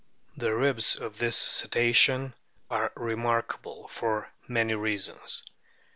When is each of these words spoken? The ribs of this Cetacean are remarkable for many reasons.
The 0.35 0.51
ribs 0.55 0.95
of 0.95 1.19
this 1.19 1.37
Cetacean 1.37 2.33
are 2.71 2.91
remarkable 2.95 3.87
for 3.87 4.31
many 4.47 4.73
reasons. 4.73 5.43